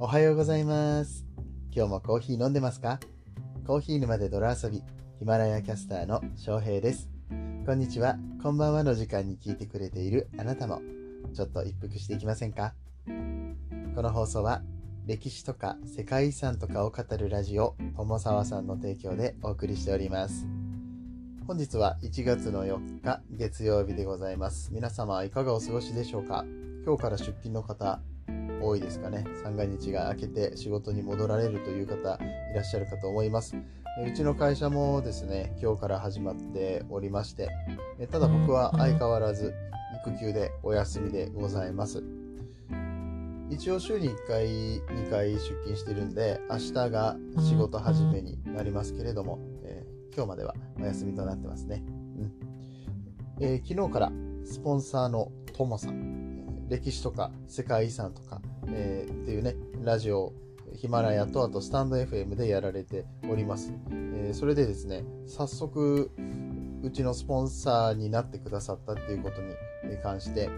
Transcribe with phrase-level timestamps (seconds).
[0.00, 1.26] おはようございます。
[1.74, 3.00] 今日もコーヒー飲んでますか？
[3.66, 4.84] コーヒー沼で泥遊び、
[5.18, 7.10] ヒマラヤキャスターの翔平です。
[7.66, 10.82] こんにちは、こんばんはの時間に聞いてくれているあなたも、
[11.34, 12.74] ちょっと一服していきませんか？
[13.96, 14.62] この放送は、
[15.04, 20.46] 歴史とか世界遺産とかを語るラジオ、友沢さんの提供でお送りしております。
[21.44, 24.72] 本日は1月の4日月曜日でございます。
[24.72, 26.44] 皆様いかがお過ごしでしょうか？
[26.86, 28.00] 今日から出勤の方
[28.60, 29.24] 多いですかね。
[29.42, 32.18] 三が日が明けて仕事に戻られるという方
[32.50, 33.56] いらっしゃるかと思います。
[33.56, 37.48] うちの会社もですね、今日から始まっておりまして、
[38.10, 39.54] ただ僕は相変わらず
[40.06, 42.02] 育休でお休みでございます。
[43.50, 51.82] 一応週に1回、2回出勤してるんで、明日が仕事始めになりますけれども、えー今日まではお休みとなってますね。
[52.18, 52.32] うん
[53.40, 54.12] えー昨日から
[54.44, 56.07] スポンサーのともさん、えー
[56.68, 60.32] 歴史とか世界遺産とか、えーっていうね、ラジオ、
[60.74, 63.72] ヒマラヤとあとスタンド FM でやられております。
[63.90, 66.10] えーそれでですね、早速、
[66.82, 69.40] うちのスポンサーになってくださったっていうこと
[69.88, 70.50] に関して、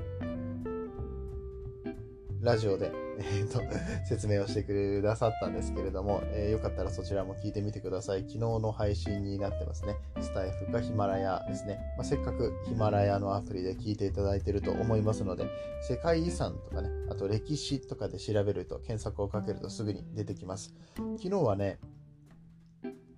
[2.41, 2.91] ラジオで、
[3.21, 3.61] えーと
[4.07, 8.21] 説明をしてくださったんですけれども、えーよかったらそちらも聞いてみてください。
[8.21, 9.97] 昨日の配信になってますね。
[10.21, 11.79] スタイフかヒマラヤですね。
[11.97, 15.47] まあ、せっかくヒマラヤのアプリで聞いていただいていると思いますので、
[15.83, 20.75] 世界遺産とかね、あと歴史とかで調べると、検索をかけるとすぐに出てきます。
[20.97, 21.79] 昨日はね、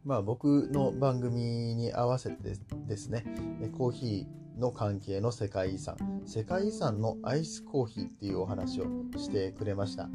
[0.04, 3.24] まあ僕の番組に合わせてですね、
[3.78, 8.84] コーヒーの関係の世界遺産、世界遺産のアイスコーヒーっていうお話を
[9.16, 10.08] してくれました。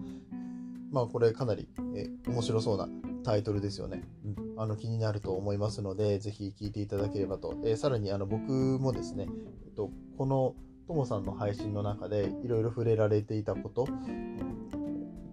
[0.91, 2.87] まあこれかなりえ面白そうな
[3.23, 4.03] タイトルですよね。
[4.25, 7.55] うん、あの気になると思いますので、ぜひ聞いていただければと。
[7.65, 9.27] えさらにあの僕もですね、
[9.65, 10.55] えっと、この
[10.87, 13.87] ともさんの配信の中でいろいろ触れられていたこと、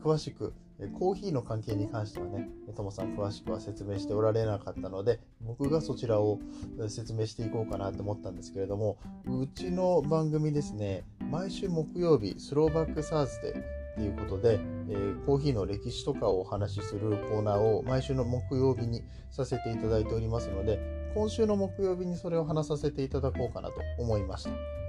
[0.03, 0.53] 詳しく
[0.99, 6.41] コーヒーの関係に関してはね、ともさん詳しくは説明しておられなかったので、僕がそちらを
[6.89, 14.55] 説明していこうかなと思ったんですけれども、うちの番組ですね、毎週木曜日、スローバックサーズデーっていうことで、
[14.89, 20.79] えーコーヒーの歴史とかをお話しするコーナーを毎週の木曜日にさせていただいておりますので、
[21.15, 24.84] 今週の木曜日にそれを話させていただこうかなと思いました。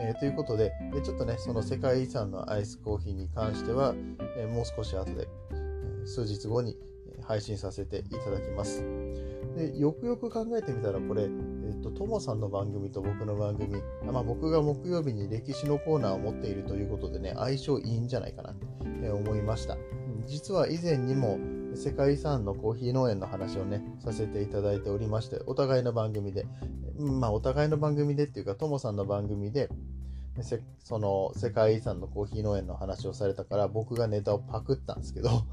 [0.00, 3.94] えーということでで、ちょっとね、その世界遺産のアイスコーヒーに関しては、
[4.36, 6.76] えーもう少し後で、え数日後に
[7.22, 8.84] 配信させていただきます。
[9.56, 18.74] でよくよく考えてみたら、これ、えっ、と、ともさんの番組と僕の番組、まあ、僕が木曜日に歴史のコーナーを持っているということでね、相性いいんじゃないかなって
[19.04, 19.76] え思いました。
[20.26, 21.38] 実は以前にも
[21.74, 26.46] 世界遺産のコーヒー農園の話をね、させていただいておりまして、お互いの番組で、
[26.98, 29.68] まあお互いの番組でっていうか、ともさんの番組で、
[30.78, 35.44] その世界遺産のコーヒー農園の話をされたから、僕がネタをパクったんですけど、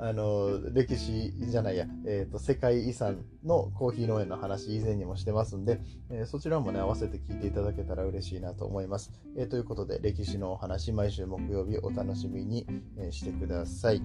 [0.00, 9.12] あの歴史じゃないや、えーと、世界遺産のコーヒー農園の話以前にもしてますんで、えーそちらもね、合わせて聞いていただけたら嬉しいなと思います。
[9.36, 12.64] えーということで、歴史のお話、毎週木曜日お楽しみに、
[12.96, 14.02] えしてください。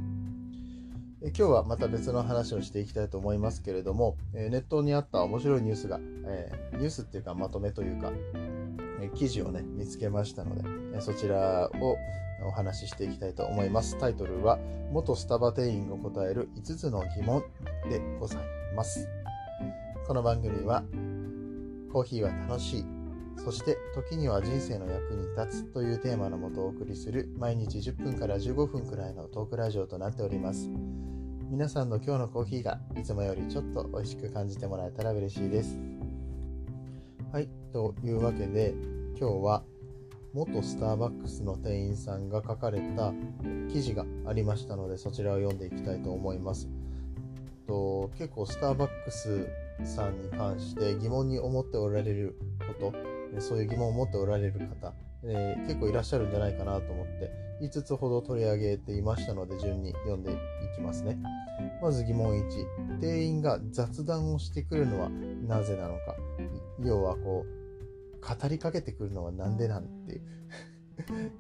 [1.22, 8.12] 今日はまた別の話をしていきたいと思いますけれども、ネットにあった面白いニュースが、えニュースっていうかまとめというか、
[9.10, 11.98] 記事をね、見つけましたので、そちらを
[12.46, 13.98] お話ししていきたいと思います。
[13.98, 14.60] タイトルは、
[14.92, 17.44] 元スタバ店員が答える5つの疑問
[17.90, 18.44] でござい
[18.76, 19.08] ます。
[20.08, 20.84] この番組は、
[21.92, 22.86] コーヒーは楽しい、
[23.38, 30.70] そして時には人生の役に立つというテーマのもとお送りする毎日10分から15分くらいのトークラジオとなっております。
[31.50, 35.78] 皆さんの今日のコーヒーがいつもよりちょっと美味しく感じてもらえたら嬉しいです。
[37.32, 38.74] はい、というわけで
[39.20, 39.64] 今日は
[40.34, 43.14] 元スターバックスの店員さんが書かれた
[43.72, 46.68] 記事がありましたのでそちらを読んでいきたいと思います。
[47.68, 49.48] と結構スターバックス
[49.84, 52.36] さんに関して疑問に思っておられる
[52.80, 52.92] こ
[53.34, 60.36] とそういう疑問を持っておられる方、えー結構いらっしゃるんじゃないかなと思って5つほど取り上げていましたので順に読んでい
[60.76, 61.18] きますね
[61.82, 66.16] まず疑問1店員が雑談をしてくるのはなぜなのか
[66.84, 67.63] 要はこう
[68.28, 70.22] 語りかけてくるのはなんでなんていう。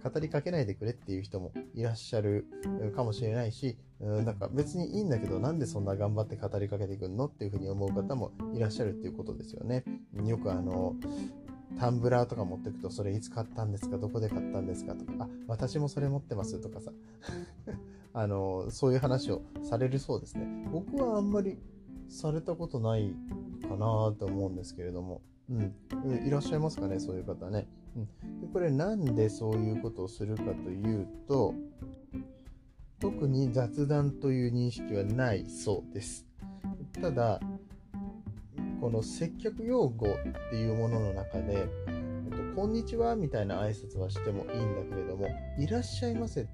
[0.03, 2.47] 語りかけないでくれっていう人もいらっしゃる
[2.95, 9.83] かもしれないし、うんなんか別にいいんだけど、なんでそんな頑張って語りかけてくるのっていうふうに思う方もいらっしゃるっていうことですよね。
[10.25, 10.95] よくあの、
[11.79, 13.97] タンブラーとか持ってくと、それいつ買ったんですか？
[13.99, 14.95] どこで買ったんですか？
[14.95, 16.91] とか、あ、私もそれ持ってますとかさ、
[18.13, 20.67] あの、そういう話をされるそうですね。
[20.71, 21.59] 僕はあんまり
[22.09, 23.15] されたことない
[23.61, 23.77] かな
[24.17, 27.67] と思うんですけれども、うん、いらっしゃいますかね、そういう方ね。
[27.95, 31.53] うん、でこれなんでそういうことをするかというと、
[32.99, 36.25] 特に雑談という認識はないそうです。
[37.01, 37.39] ただ
[38.79, 40.11] この接客用語っ
[40.49, 46.47] ていうものの中で、えっと、こんにちはみたいな挨拶はしてもいいんだけれども、いらっしゃいませっ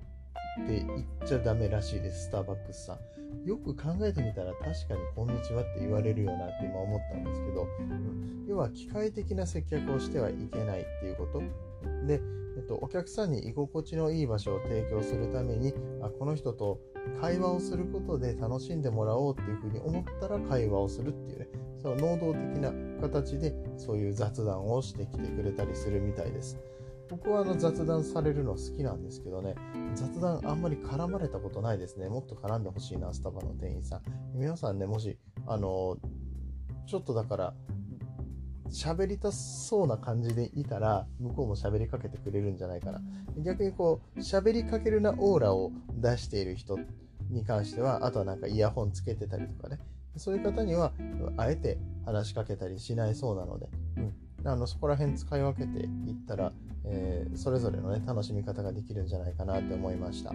[0.64, 3.00] って言っちゃダメらしいです、スターバックスさん。
[3.46, 11.42] よく考えてみたら確かにこんにちはって言われるよなって今思ったんですけど、うん、要は機械的な接客をしてはいけないっていうこと。
[12.06, 12.22] で、
[12.58, 16.80] えっと、お客さんに居心地のいい場所を提供するために、あこの人と
[17.22, 21.48] 会話をすることで楽しんでもらおうっていうふうに思ったら会話をするっていうね、
[21.82, 26.60] その能動的な形でそういう雑談をしてきてくれたりするみたいです。
[27.10, 29.56] 僕はあの雑談されるの好きなんですけどね、
[29.96, 32.08] 雑談あんまり絡まれたことないですね。
[32.08, 34.02] もっと絡んでほしいな、スタバの店員さん。
[34.36, 35.18] 皆さんね、もし、
[35.48, 35.98] あの、
[36.86, 37.54] ちょっとだから、
[38.70, 43.02] 喋りたそうな感じでいたら、向こうも喋りかけてくれるんじゃないかな。
[43.40, 46.78] 逆にこう、喋りかけるなオーラを出している人
[47.30, 49.80] に関しては、あとはなんかイヤホンつけてたりとかね、
[50.16, 50.94] そういう方には、
[51.38, 56.54] あえて話しかけたりしないそうなので、うん、あのそこら辺使い分けていったら、
[56.92, 60.34] えー、それぞれのね、楽しみ方ができるんじゃないかなって思いました。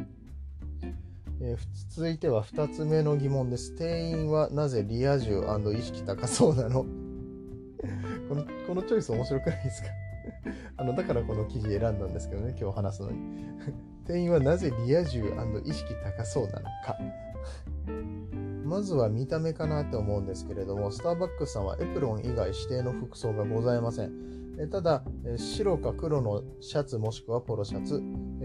[1.41, 1.59] えー、
[1.91, 3.73] 続いては2つ目の疑問です。
[3.77, 5.43] 店員はなぜリア充
[5.77, 6.87] 意識高そうなの？
[8.29, 9.89] このこのチョイス面白くないですか？
[10.79, 13.19] あのだからこの記事選んだんですけどね、今日話すのに。
[14.07, 15.23] 店員はなぜリア充
[15.65, 16.97] 意識高そうなのか。
[18.65, 24.13] まずは見た目かなって思うんですけれども、スターバックスさんはエプロン以外指定の服装がございません。
[24.71, 25.05] ただ、
[25.37, 28.03] 白か黒のシャツもしくはポロシャツ、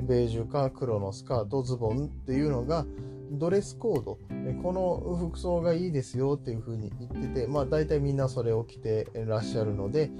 [0.07, 2.85] ベージュか黒のスカート、ズボンっていうのが
[3.31, 4.17] ドレスコード、
[4.63, 10.11] この服装がいいですよっていうふうに言ってて、まあ大体みんなそれを着てらっしゃるので、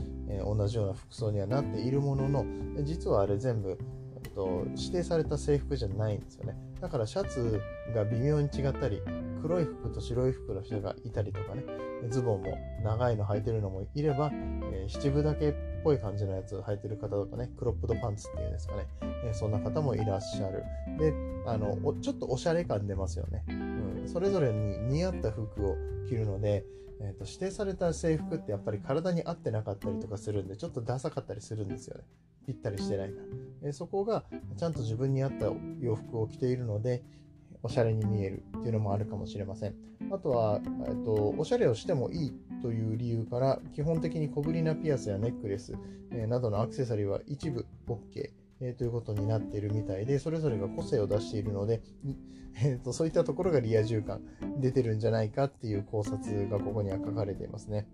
[0.43, 2.45] 同じような服装にはなっているものの、
[2.83, 3.79] 実はあれ全部
[4.35, 6.55] と指定された制服じゃないんですよね。
[6.79, 7.59] だからシャツ
[7.93, 9.01] が微妙に違ったり、
[9.41, 11.63] 黒い服と白い服の人がいたりとかね、
[12.09, 15.53] ズボンも長いの履いてるのもいれば、えー、七分だけ
[15.83, 18.87] ぽい感じのやつ履いてる方とかね、クロップドパンツっていうんですかね、
[19.25, 20.63] え、そんな方もいらっしゃる。
[20.99, 21.13] で、
[21.45, 23.43] あの、ちょっとおしゃれ感出ますよね。
[23.49, 23.53] う
[24.05, 25.75] ん、それぞれに似合った服を
[26.07, 26.65] 着るので、
[27.01, 32.03] えーと、指定された制服ってやっぱり体に合ってなかったりとかするんで、ちょっとダサかったりするんですよね。
[32.45, 33.21] ぴったりしてないか
[33.61, 33.69] ら。
[33.69, 34.25] え、そこが
[34.57, 35.45] ちゃんと自分に合った
[35.79, 37.03] 洋服を着ているので、
[37.61, 39.75] おしゃれに見えるっていうのもあるかもしれません。
[40.11, 45.73] あとは、えっと、おしゃれをしてもいいという理由から、基本的に小ぶりなピアスやネックレス、
[46.11, 48.31] えー、などのアクセサリーは一部 OK。
[48.61, 51.81] えー、ということになっているみたいで、それぞれが個性を出しているので、
[52.61, 54.21] えーと、そういったところがリア充感
[54.59, 57.87] 出てるんじゃないかっていう考察がここには書かれていますね。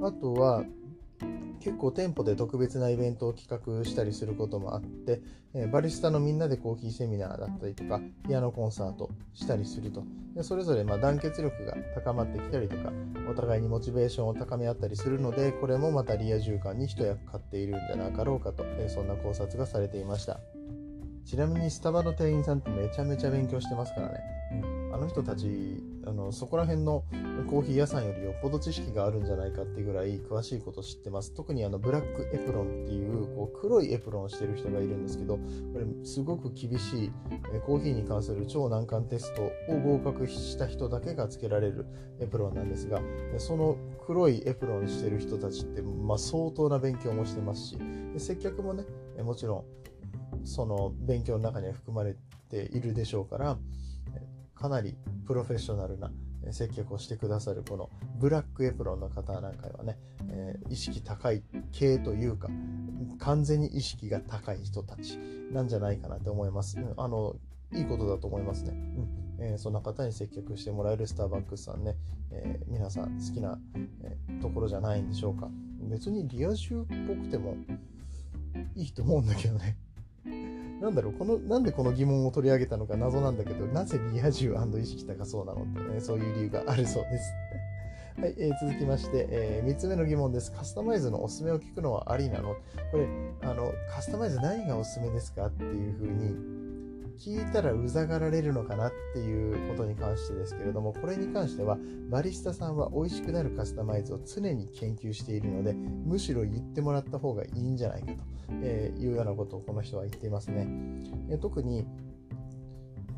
[0.00, 0.64] あとは、
[1.60, 5.20] 結構店舗で特別なイベントを企画したりすることもあって、
[5.54, 10.04] えバリスタのみんなでコーヒーセミナーだったりとか、ピアノコンサートしたりすると。
[10.34, 12.92] でそれぞれま団結力が高まってきたりとか、
[13.28, 20.40] お互いにモチベーションを高め合ったりするので、これもまたリア充感に一役買っているんじゃなかろうかと、えそんな考察がされていました。
[21.24, 24.20] ちなみにスタバの店員さんってめちゃめちゃ勉強してますからね。
[24.62, 27.04] うん、あの人たち、あのそこら辺の
[27.48, 31.32] コーヒー屋さんよりよっぽど知識があるんじゃないかってぐらい詳しいこと知ってます。
[31.34, 35.42] 特にあのブラックエプロンっていうこう黒いエプロンをしてる人がいるんですけど、こ
[35.78, 37.12] れすごく厳しい
[37.64, 41.86] コーヒーに関する超難関テストを合格した人だけがつけられる
[42.18, 43.00] エプロンなんですが、
[43.36, 47.78] その黒いエプロンしてる人たちって、まあ、相当な勉強もしてますし、
[48.16, 48.84] 接客もね、
[49.22, 49.64] もちろ
[50.42, 52.16] んその勉強の中には含まれ
[52.50, 53.58] ているでしょうから
[54.58, 54.96] かなり
[55.26, 56.10] プロフェッショナルな
[56.50, 59.98] 接客をしてくださるこのブラックエプロンの方なんかはね、
[60.30, 62.48] えー、意識高い系というか
[63.18, 65.18] 完全に意識が高い人たち
[65.52, 66.78] なんじゃないかなと思います。
[66.78, 67.36] うん、あの
[67.72, 68.70] いいことだと思いますね。
[68.70, 71.96] うんえー、そんな方に接客してもらえるスターバックスさんね、
[72.32, 73.58] えー、皆さん好きな、
[74.02, 75.48] え、ところじゃないんでしょうか。
[75.82, 77.56] 別にリア充っぽくても
[78.74, 79.76] いいと思うんだけどね。
[80.80, 87.32] なんだろう、この、なんでこの疑問を取り上げたのか謎なんだけど、なぜリア充意識高そうなのってね、そういう理由があるそうです。
[88.20, 90.50] はい、えー、続きまして、えー、3つ目の疑問です。
[90.50, 92.56] カスタマイズのおすすめを聞くのはありなの？
[92.90, 93.06] これ、
[93.42, 95.46] あの、カスタマイズ何がおすすめですか？
[95.46, 96.34] っていうふうに
[97.18, 101.76] 聞いたらうざがられるのかなっていうことに関してですけれども、これに関しては、
[102.08, 108.12] バリスタさんは美味しくなるカスタマイズを常に研究しているので、むしろ言ってもらった方がいいんじゃないか
[108.46, 110.68] というようなことをこの人は言っていますね。
[111.40, 111.84] 特に、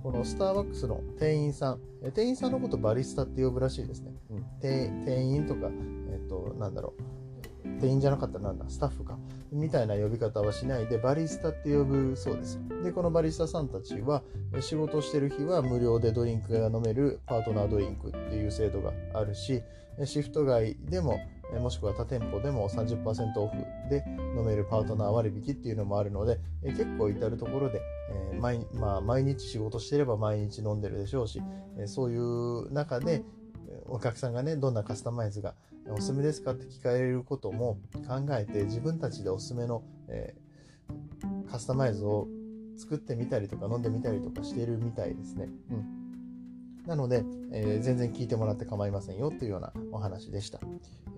[0.02, 1.80] このスターバックスの店員さん、
[2.14, 4.14] 店員さんのことバリスタって呼ぶらしいですね。
[4.30, 5.69] うん、店員とか、
[6.11, 7.19] えっ、と、なんだろう、
[7.64, 9.18] 店員じゃなかったらなんだ、スタッフか。
[9.52, 12.60] みたいな呼び方はしないで、バリスタって呼ぶそうです。
[12.84, 14.22] で、このバリスタさんたちは、
[14.60, 19.62] 仕事してる日は無料でドリンクが飲めるパートナードリンクっていう制度があるし、
[20.04, 21.18] シフト外でも、
[21.60, 23.56] もしくは他店舗でも30%オフ
[23.90, 24.04] で
[24.36, 27.82] 飲めるパートナー割引っていうのもあるので、結構至るところで、
[28.32, 31.42] え毎まあ、毎日仕事してれば毎日飲んでるでしょうし、
[31.86, 33.24] そういう中で
[33.86, 35.54] お客さんがね、どんなカスタマイズが
[35.88, 42.28] おすすめですかって聞かれることも考えて自分たちでおすすめの、えー、カスタマイズを
[42.76, 45.49] 作ってみたりとか飲んでみたりとかしているみたいですね。
[45.70, 50.60] うん、なので、えー、全然聞いてもらって構いませんよというようなお話でした。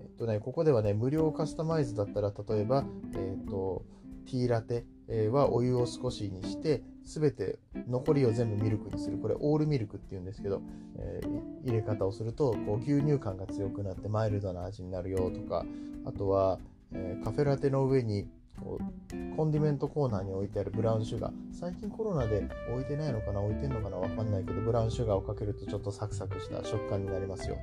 [0.00, 3.84] えっとね、ここではね、無料カスタマイズだったら、例えば、えっ、と、
[4.22, 4.84] ティーラテ
[5.30, 9.18] はお湯を少しにして、すべて残りを全部ミルクにする。
[9.18, 10.62] これオールミルクっていうんですけど、
[10.96, 15.66] えー、入れ方をするとこう牛乳感が強くなってマイルドな味になるよとか、
[16.04, 16.58] あとは、
[16.92, 18.28] えー、カフェラテの上に
[18.62, 21.32] こうコンディメントコーナーに置いてあるブラウンシュガー。
[21.52, 23.40] 最近コロナで置いてないのかな？
[23.40, 23.96] 置いてんのかな？
[23.96, 27.56] わかんないけど、ブラウンシュガーをかけるとちょっとサクサクした食感になりますよ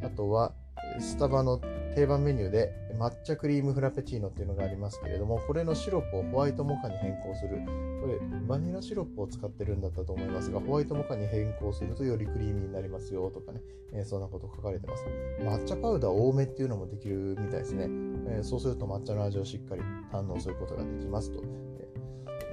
[0.00, 0.06] と。
[0.08, 0.52] あとは、
[0.98, 1.60] スタバの
[1.94, 7.58] 定番メニューで抹茶クリームフラペチーノっていうのがありますけれども、これのシロップをホワイトモカに変更する。
[8.00, 13.60] これ、バニラシロップを使ってるんだったと思いますが、ホワイトモカに変更するとよりクリーミーになりますよとかね、
[13.92, 15.04] えー、そんなこと書かれてます。
[15.40, 17.84] 抹茶パウダー多めっていうのもできるみたいですね。
[17.84, 19.82] えー、そうすると抹茶の味をしっかり
[20.12, 21.42] 堪能することができますと、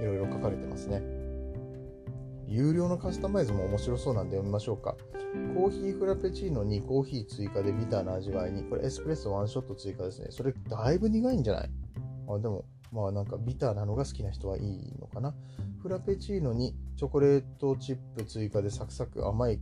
[0.00, 1.21] ー、いろいろ書かれてますね。
[2.52, 4.94] 有料のカスタマイズも面白そうなんで読みましょうか。
[5.54, 10.26] コーヒーフラペチーノにコーヒー追加でビターな味わいに、これエスプレッソワンショット追加ですね。
[10.30, 11.70] それだいぶ苦いんじゃない？
[12.28, 15.34] あでも、まあなんかビターなのが好きな人はいいのかな？
[15.82, 19.58] フラペチーノにチョコレートチップ追加でサクサク甘い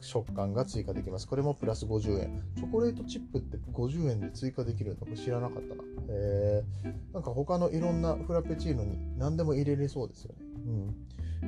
[0.00, 1.28] 食感が追加できます。
[1.28, 2.42] これもプラス50円。
[2.56, 5.82] チョコレートチップって50円で追加できるのか知らなかったな。
[5.82, 6.64] へえ、
[7.12, 10.38] なんか他のいろんなフラペチーノに何でも入れれそうですよね。
[10.66, 10.94] うん。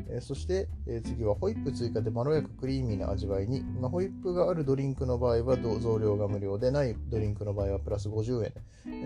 [0.08, 8.52] えそして、え次はホイップ追加でまろやかクリーミーな味わいに、まあ、ホイップがあるドリンクの場合は増量が無料でないドリンクの場合はプラス50円、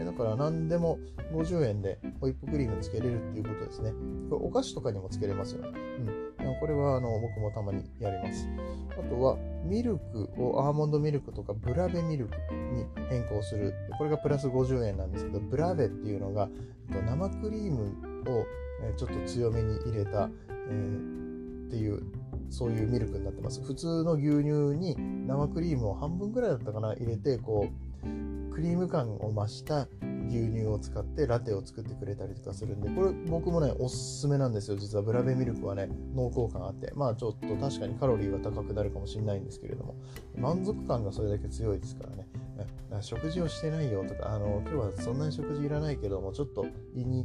[0.00, 0.99] えだから何でも
[1.33, 3.93] 50円でホイップクリームつけれるっていうことですね。
[4.29, 5.79] これお菓子とかにもつけれますよね、
[6.41, 8.49] うん、これはあの僕もたまにやります。
[8.99, 12.35] あとはミルクをアーモンドミルクとかブラベミルク
[12.75, 13.75] に変更する。
[13.99, 16.49] これがプラス50円なんですけどブラベっていうのが
[16.91, 18.45] 生クリームを
[18.97, 20.29] ちょっと強めに入れた
[20.68, 22.02] えー、っていう
[22.50, 23.62] そういうミルクになってます。
[23.62, 27.68] 普通の牛乳に生クリームを半分ぐらいだったかな入れてこ
[28.02, 29.88] うクリーム感を増した
[30.28, 34.76] 牛乳を使ってラテを作ってくれたりとかするんでこれ僕もねおすすめなんですよ。
[34.76, 36.92] 実はブラベミルクはね濃厚感あって。
[36.94, 39.97] まあちょっと確かにカロリーは高くなるかもしれないんですけれども。
[40.37, 42.26] 満足感がそれだけ強いですからね。
[43.01, 47.25] 食事をしてないよとかあの今日はそんなに食事いらないけどもちょっと胃に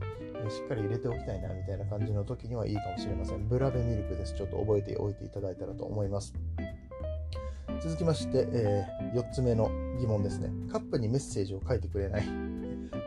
[0.49, 3.47] しっかり入れておきたいなみたいな感じの時にはいいかもしれません。
[3.47, 4.33] ブラベミルクです。
[4.33, 6.33] ちょっと覚えておいていただいたらと思います。
[7.81, 9.69] 続きまして、えー、4つ目の
[9.99, 10.49] 疑問ですね。
[10.71, 12.48] カップにメッセージを書いてくれない。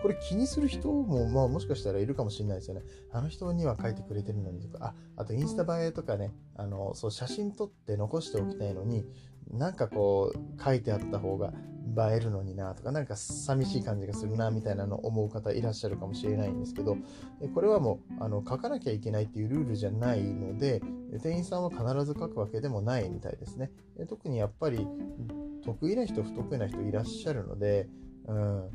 [0.02, 2.82] これ気にする人も、まあ、もしかしたらいるかもしれないですよね。
[3.12, 9.04] あの人には書いてくれてるのにとか、あ、あとインスタ映えとかね、あの、そう、写真撮って残しておきたいのに、
[9.50, 11.52] なんかこう、書いてあった方が
[12.12, 16.96] 映えるのになとか、なんか寂しい感じがするなみたいなのを思う方いらっしゃるかもしれないんですけど、
[17.54, 20.82] これはもう、あの、書かなきゃいけないっていうルールじゃないので、
[21.22, 23.70] 店員さんは必ず書くわけでもないみたいですね。
[24.08, 24.86] 特にやっぱり、
[25.64, 27.88] 得意な人、不得意な人いらっしゃるので、
[28.26, 28.70] うん、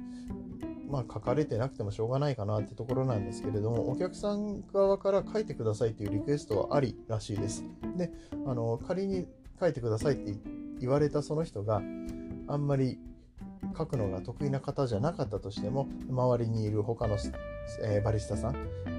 [0.87, 7.63] まあ、書かれてなくてもしょうがないかなってところなんですけれども、お客さん側から書いてくださいっていうリクエストはありらしいです。
[7.97, 8.11] で、
[8.45, 9.27] あの、仮に
[9.59, 10.33] 書いてくださいって
[10.79, 11.81] 言われたその人が
[12.47, 12.99] あんまり
[13.77, 17.17] 書くのが得意な方じゃなかったとしても周りにいる他の、
[17.83, 18.96] えー、バリスタさん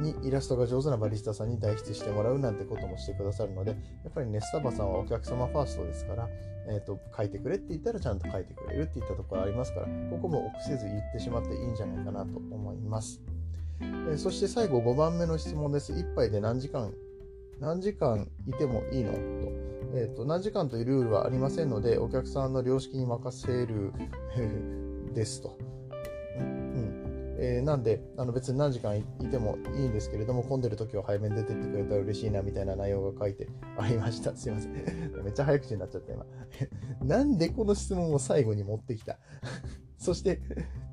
[0.00, 3.76] にイラストが上手なバリスタさんに代筆してもらうなんてこともしてくださるのでや
[4.10, 6.28] っぱりねスタバさんはお客様ファーストですから、
[6.68, 13.20] えーと、書いてくれって言ったらちゃんと書いてくれるっていったところありますからここも臆せず言ってしまっていいんじゃないかなと思います、
[13.80, 15.92] えー、そして最後5番目の質問です。
[15.92, 16.92] 1杯で何時間
[17.60, 19.12] 何時間いてもいいの？
[19.12, 19.18] と。
[19.92, 23.92] えーと、何時間というルールはありませんので、お客さんの良識に任せる
[25.12, 25.58] ですと。
[27.42, 34.36] えー、なんであの別に何時間いてもいいんですけれども、混んでる時は早めに出てってくれたら嬉しいなみたいな内容が書いてありました。
[34.36, 34.72] すいません。
[35.24, 36.26] めっちゃ早口になっちゃった今。
[37.02, 39.18] なんでこの質問を最後に持ってきた？
[39.96, 40.40] そして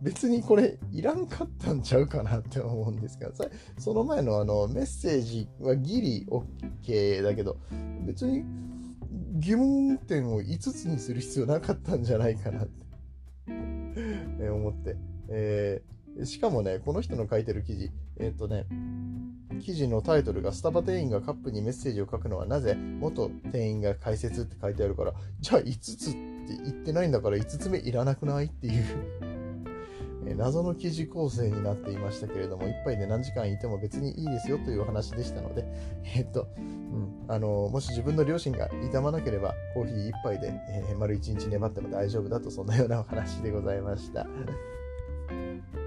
[0.02, 3.32] 別にこれいらんかったんちゃうかなって思うんですが、
[3.78, 7.58] その前のあのメッセージはギリ OK だけど、
[8.06, 8.46] 別に
[9.40, 12.88] 疑問点を5つにする必要なかったんじゃないかなって。
[14.50, 14.96] 思って。
[15.30, 18.66] えー、しかもね、この人の書いてる記事、えっ、とね、
[19.62, 29.28] 記事のタイトルがスタバ店員がカップにメッセージを書くのはなぜ元店員が解説って書いてあるからじゃあ5つって言ってないんだから5つ目いらなくないっていう
[30.30, 35.66] え謎の記事構成になっていましたけれども、1杯で何時間いても別にいいですよという話でしたので、
[36.04, 44.28] えっと、うん、あの、もし自分の両親が痛まなければ、コーヒー1杯で、えー、丸1日粘っても大丈夫だと、そんなようなお話でございました。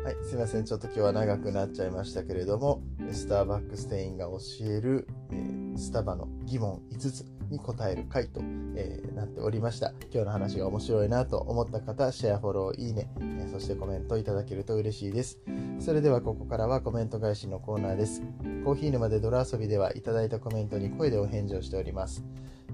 [0.03, 0.65] はい、すいません。
[0.65, 8.41] ちょっと今日は長くなっちゃいましたけれども、スターバックス店員が教える、えー、スタバの疑問5つに答える回と、
[8.77, 9.91] えー、なっておりました。
[10.11, 15.39] 今日の話が面白いなと思った方、シェア、フォロー、いいね、えー、そしてコメントいただけると嬉しいです。
[15.81, 18.23] それではここからはコメント返しのコーナーです。
[18.65, 22.25] コーヒー沼で泥遊びではいただいたコメントに声でお返事をしております。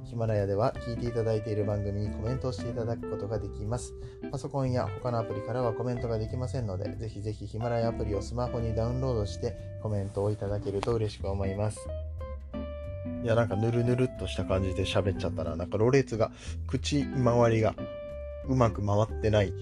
[0.07, 3.93] ヒマラヤでは聞いていただいている番組にコメントをしていただくことができます。
[4.31, 11.89] パソコンや他のアプリからはコメントができませんので、ぜひぜひヒマラヤアプリをスマホにダウンロードしてコメントをいただけると嬉しく思います。
[13.25, 15.57] いや、なんかぬるぬるっとした感じで喋っちゃったな。
[15.57, 16.31] なんかろれつが、
[16.69, 17.75] 口周りが
[18.49, 19.53] うまく回ってない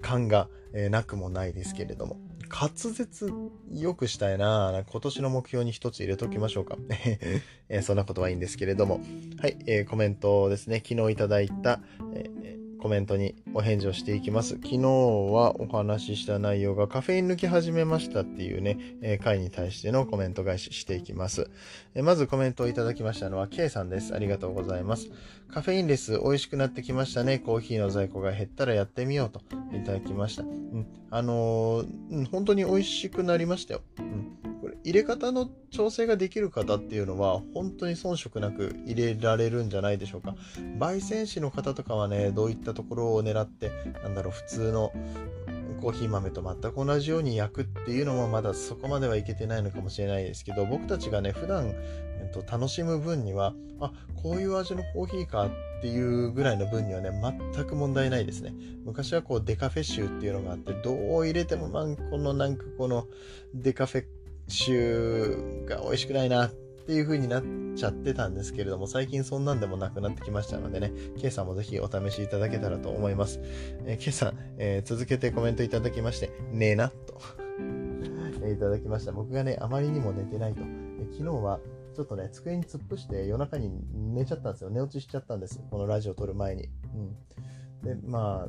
[0.00, 2.16] 感が、えー、なくもないですけれども。
[2.50, 3.32] 滑舌
[3.72, 6.76] 良くしたいな今年の目標に一つ入れときましょうか。
[6.90, 7.40] え？
[7.78, 9.00] ー、そんなことはいいんですけれども。
[9.38, 10.82] はい、えー、コメントですね。
[10.86, 11.80] 昨日いただいた、
[12.12, 14.54] えー、コメントにお返事をしていきます。
[14.54, 21.50] 昨日はお話しした内容がカフェイン抜き始めましたっていうね、え回に対してのコメント返ししていきます。
[21.94, 24.14] えまずコメントをいただきましたのは K さんです。
[24.14, 25.10] ありがとうございます。
[25.52, 27.38] カフェインレス美味しくなってきましたね。
[27.38, 29.40] コーヒーの在庫が減ったらやってみようと
[29.76, 30.42] いただきました。
[30.42, 30.86] うん。
[31.10, 33.82] あのー、本当に美味しくなりましたよ。
[33.98, 34.49] うん。
[34.82, 40.34] 入れ方の調整ができる方っていうのは本当に遜色なく入れられるんじゃないでしょうか。
[40.78, 43.70] 焙煎士の方とかはね、どういったところを狙って、
[44.02, 44.92] なんだろう、普通の
[45.80, 51.74] コーヒー豆と全く同じように焼くっていうのもまだそこまではいけてないのかもしれないですけど、僕たちがね、普段
[52.20, 55.50] えっと、楽しむ分には、あ、こういう味のコーヒーかっ
[55.80, 57.10] ていうぐらいの分にはね、
[57.54, 58.54] 全く問題ないですね。
[58.84, 63.06] 昔はこうデカフェ臭っていうのがあって、どう入れてもなんこのなんかこの
[63.54, 64.04] デカフェ
[64.50, 67.44] 臭が美味しくないなっていう風になっ
[67.76, 73.40] ちゃってたんですけれども、最近そんなんでもなくなってきましたのでね、K さんもぜひお試しいただけたらと思います。
[73.86, 77.20] えー、K さん、えー、続けてコメントいただきまして、ねえな、と
[78.50, 79.12] いただきました。
[79.12, 80.62] 僕がね、あまりにも寝てないと。
[80.62, 81.60] え昨日は
[81.94, 84.70] ちょっとね、机に突っ伏して夜中に寝ちゃったんですよ。
[84.70, 85.60] 寝落ちしちゃったんです。
[85.70, 86.68] このラジオ撮る前に。
[86.94, 87.96] うん。
[88.00, 88.48] で、ま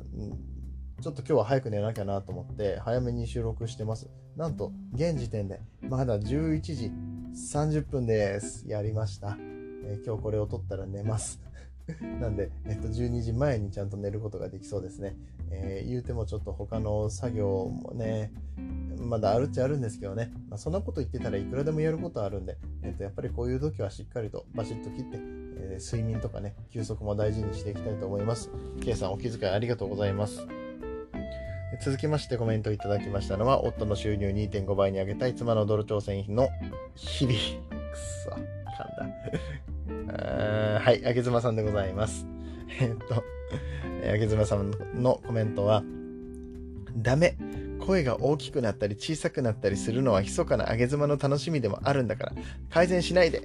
[1.02, 4.08] ちょっと今日は早く寝なきゃなと思って、早めに収録してます。
[4.36, 6.92] なんと、現時点で、まだ11時
[7.34, 8.68] 30分です。
[8.68, 9.36] やりました。
[9.84, 11.40] えー、今日これを撮ったら寝ます。
[12.20, 15.16] なんで、えっと、12時前にちゃんと寝ることができそうですね。
[15.50, 18.32] えー、言うてもちょっと他の作業もね、
[18.96, 28.52] まだあるっちゃあるんですけどね、まあ、そんなこと言ってたらいくらでもやることあるんで、えっと、やっぱりこういう時はしっかりとバシッと切って、えー、睡眠とかね、休息も大事にしていきたいと思います。
[28.80, 30.61] K さんお気遣いありがとうございます。
[31.80, 36.48] 続きましてコメントいただきましたのは、夫の収入2.5倍に上げたい妻の泥調整費の
[36.94, 37.36] 日々。
[37.36, 40.78] くそ、噛んだ。
[40.80, 42.26] はい、あげずまさんでございます。
[42.80, 43.24] えっと、
[44.12, 44.70] あげずまさん
[45.02, 45.82] のコメントは、
[46.96, 47.36] ダメ。
[47.80, 52.32] 声が大きくなったり小さくなったりするのは密かな上げ妻の楽しみでもあるんだから
[52.70, 53.42] 改善しないで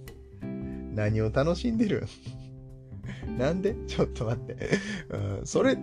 [0.94, 2.06] 何を楽しんでる？
[3.38, 3.74] なんで？
[3.86, 4.68] ちょっと待って、
[5.08, 5.78] うん、それ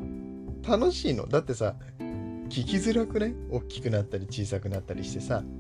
[0.68, 1.28] 楽しいの。
[1.28, 3.36] だってさ聞きづらくない？
[3.50, 5.44] 大きくなったり小さくなったりしてさ。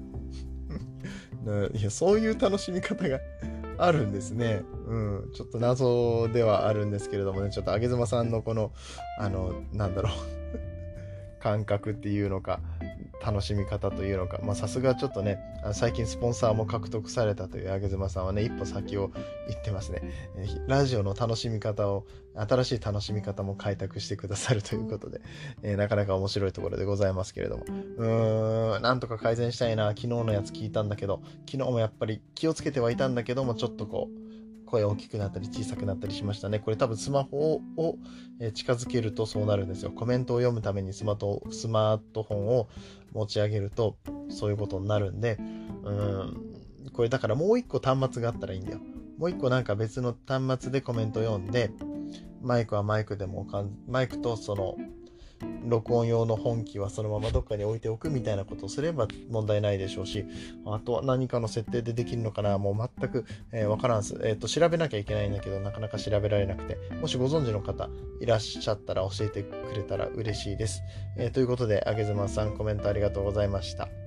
[1.75, 3.19] いやそういう楽しみ方が
[3.77, 4.63] あるんですね。
[4.87, 5.31] うん。
[5.33, 8.71] ちょっと謎ではあるんですけれどもね、ちょっと上げ妻さんのこの、
[9.19, 10.11] あの、なんだろう。
[11.39, 12.61] 感覚っていうのか。
[13.23, 15.39] 楽しみ方というのかまさすがちょっとね
[15.73, 19.09] 最近スポンサーも獲得されたというあげずまさんはね一歩先を
[19.47, 20.01] 行ってますね。
[20.67, 25.21] ラジオの楽しみ方を新しい楽しみ方も開拓してくださるということで、
[25.63, 27.65] えー、なかなか面白いところでございますけれども。
[27.97, 29.89] うーんなんとか改善したいな。
[29.89, 34.24] 昨日のやつ聞いたんだけど昨日もやっぱり気をつけてはいたんだけどもちょっとこう
[34.75, 36.59] 声大きくなったり小さくなったりしましたね。
[36.59, 37.97] これ多分スマホを
[38.53, 39.91] 近づけるとそうなるんですよ。
[39.91, 42.67] コメントを読むためにスマートスマートフォンを
[43.13, 43.97] 持ち上げると
[44.29, 45.37] そういうことになるんで、
[45.83, 48.79] うん、これだからもう一個端末があったらいいんだよ。
[49.17, 51.71] もう一個なんか別の端末でコメント読んで、
[52.41, 53.47] マイクはマイクでも
[53.87, 54.75] マイクとその
[55.67, 60.25] 録音用の本機はそのままどっかに置いておくみたいなことをすれば問題ないでしょうし、
[60.65, 64.19] あとは何かの設定でできるのかな、もう全く、えー、わからんす。
[64.23, 70.81] えっ、ー、と、調べなきゃいけないんだけど、なかなか調べられなくて、もしご存知の方いらっしゃったら教えてくれたら嬉しいです。
[71.17, 74.04] えー、ということで、あげずまさんコメントありがとうございました。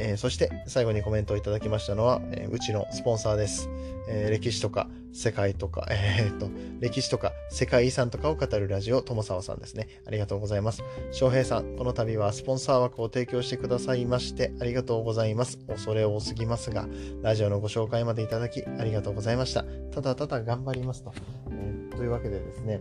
[0.00, 3.68] えー、そして最後にコメントをいただきましたのは、えー、うちのスポンサーです。
[4.08, 6.48] えー、歴史とか世界とか、 えー、っと、
[6.80, 9.88] 歴史とか世界遺産とかを語るラジオ、友沢さんですね。
[10.06, 10.82] ありがとうございます。
[11.12, 15.58] 翔平さん、この度はスポンサー枠を提供してくださいましてありがとうございます。
[15.68, 16.88] 恐れ多すぎますが、
[17.22, 19.64] ラジオのご紹介までいただきありがとうございました。
[19.90, 21.12] ただただ頑張りますと。
[21.50, 22.80] えー、というわけでですね、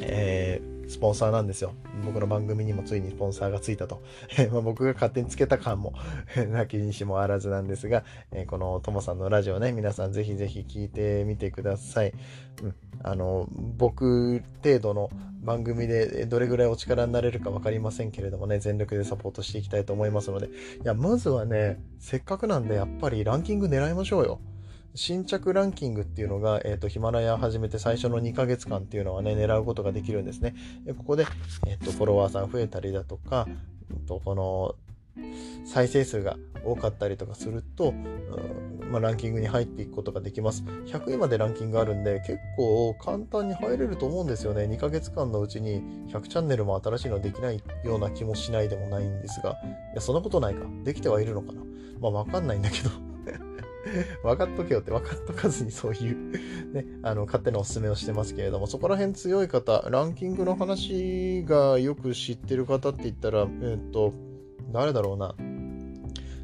[0.00, 1.74] えースポンサーなんですよ。
[2.04, 4.02] 僕の番組にもついにスポンサーがついたと。
[4.52, 5.94] ま僕が勝手につけた感も
[6.50, 12.12] なきにしもあらずなんですが、えこのともさんのラジオね、皆さんぜひぜひ聞いてみてください。
[12.62, 15.10] うん、あの、僕程度の
[15.42, 20.50] 番組でどれぐらいお力になれるか分かりませんけれどもね、全力でサポートしていきたいと思いますので、い
[20.84, 24.40] や、まずはね、せっかくなんでやっぱりランキング狙いましょうよ。
[24.96, 30.54] 新着ランキングっていうのが、え、ー、と、ヒマラヤを始めて最初の2ヶ月間っていうのはね、狙うことができるんですね。
[30.84, 31.26] でここで、
[31.66, 33.46] え、ー、と、フォロワーさん増えたりだとか、
[34.08, 34.74] とこの、
[35.66, 40.62] 再生数が多かったりとかすると、うんまあ、ランキングに入っていくことができます。
[40.86, 44.62] 100位までランキングあるんで、結構簡単に入れると思うんですよね。
[44.64, 49.58] 2ヶ月間のうちに100チャンネルも新しいのできないような気もしないでもないんですが、
[49.92, 50.64] いやそんなことないか。
[50.84, 51.60] できてはいるのかな。
[52.00, 52.90] まあわかんないんだけど
[54.22, 64.12] 分かっとけよって分かっとかずにそういうね、あの、勝手なおすすめをしてますけれども、そこら辺強い方、ランキングの話がよく知ってる方って言ったら、えっ、と、
[64.72, 65.34] 誰だろうな。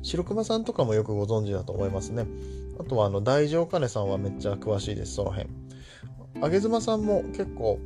[0.02, 2.26] 白熊さんとかもよくご存知だと思いますね。
[2.78, 5.48] あとは、あの、大城金さんはめっちゃ詳しいです、その辺。
[6.40, 7.78] あげずまさんも結構、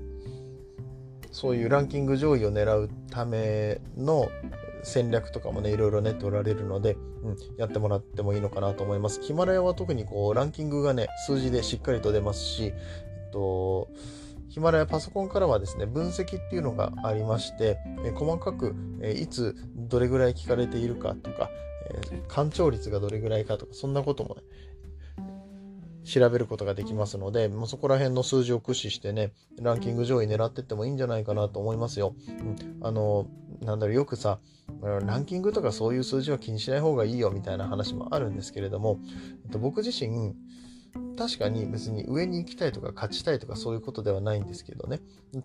[1.31, 4.31] そういうランキング上位を狙うための
[4.87, 9.21] 戦略とかもね、いろいろ練っておられるので、うん、やってもらってもいいのかなと思います。
[9.21, 13.89] ヒマラヤは特にこう、ランキングがね、数字でしっかりと出ますし、えっと、
[14.49, 21.51] ヒマラヤパソコンからはですね、分析っていうのがありまして、え細かく、えいつどれぐらい聞かれているかとか、
[22.13, 24.43] え干潮率がどれぐらいかとか、そんなこともね、
[26.07, 32.15] 調べることができますので、もうそこら辺の数字を駆使してね、ランキング上位狙ってってもいいんじゃないかなと思いますよ。
[32.29, 33.27] うん、あの、
[33.61, 34.39] なんだろう、よくさ、
[34.83, 39.01] ランキングとかそういう数字は気にしない方がいいよみたいな話もあるんですけれども、
[39.45, 40.35] えっと、僕自身、
[41.17, 45.01] 確かに別に上に行きたいとか勝ちたいとかそういうことではないんですけどね。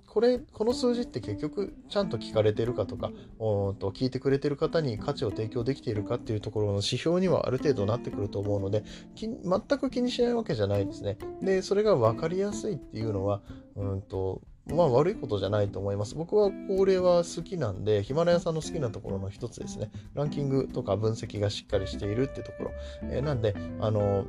[0.08, 8.84] これ、この数字って結局ちゃんと聞かれてるかとか、おと聞いてくれてる方に価値を提供できているかっていうところの指標にはある程度なってくると思うので、
[9.16, 9.36] 全
[9.80, 11.18] く気にしないわけじゃないですね。
[11.42, 13.42] で、それが分かりやすいっていうのは、
[13.76, 16.16] うんと、まあ悪いことじゃないと思います。
[16.16, 19.92] 僕はこれは好きなんで、ヒマラヤさんの好きなところの一つですね。
[20.14, 22.72] ランキングとか分析がしっかりしているってところ。
[23.04, 24.26] えー、なんで、あの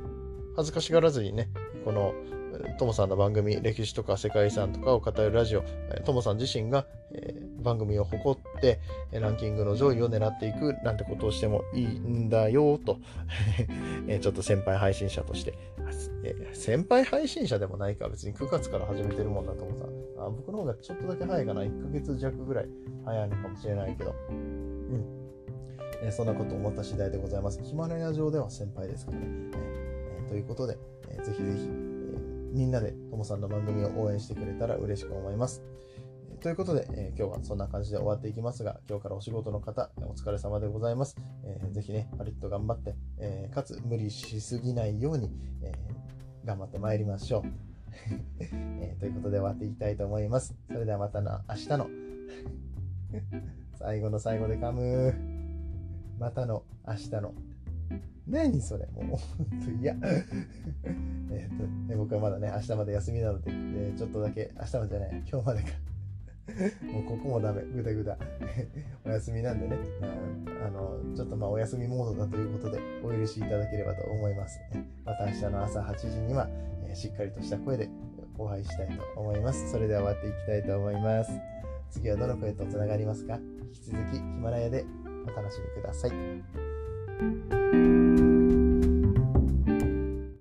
[0.55, 1.49] 恥ずかしがらずにね、
[1.85, 2.13] この
[2.77, 5.63] ともさんの番組、歴史とか世界遺産とかを語るラジオ、
[6.05, 8.79] ともさん自身が、えー、番組を誇って、
[9.11, 12.99] ランキングの上位を狙っていくなんてことをしてもいいんだよと
[14.21, 15.53] ちょっと先輩配信者として、
[16.23, 19.85] えー、先輩配信者でもないか、別に9月から始めてるもんだと思うさ
[20.23, 20.29] あ。
[20.29, 22.69] 僕の方がちょっとだけ早いかな、1ヶ月弱ぐらい
[23.05, 25.05] 早いのかもしれないけど、うん。
[26.03, 27.61] えー、そんなこと思った次第でございます。
[27.63, 29.25] ヒマラヤ上では先輩ですからね。
[29.27, 30.77] えー、ということで、
[31.09, 31.69] えー、ぜひぜひ、
[32.53, 35.63] みんなでともさんの番組を応援してくれたら嬉しく思います。
[36.43, 41.15] ということで、えー、今日はそんな感じで終わっていきますが、今日からお仕事の方、お疲れ様でございます。
[41.45, 45.31] えー、ぜひね、パリッと頑張って、えー、かつ無理しすぎないように、
[45.61, 47.72] えー、頑張ってまいりましょう。
[48.39, 50.55] えー、ということで終わっていきたいと思います。
[50.67, 51.87] それではまたの明日の
[53.77, 55.13] 最後の最後で噛む。
[56.19, 57.33] またの明日の
[58.27, 59.95] 何それもう、ほんと嫌。
[61.31, 65.92] えっと、ね、僕はまだね、明日まで休みなので、えーちょっとだけ、明日までじゃない、今日までか。
[66.91, 68.17] もうここもダメ、ぐだぐだ。
[69.05, 69.77] お休みなんでね、
[70.65, 74.59] あの、ちょっとまあお休みモードだということで、お許しいただければと思います。
[75.05, 76.49] また明日の朝8時には、
[76.85, 77.89] えしっかりとした声で
[78.37, 79.71] お会いしたいと思います。
[79.71, 81.31] それでは終わっていきたいと思います。
[81.89, 83.39] 次はどの声とつながりますか？
[83.65, 84.85] 引き続きヒマラヤで
[85.25, 86.11] お楽しみください。